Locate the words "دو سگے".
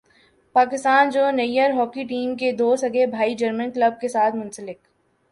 2.51-3.05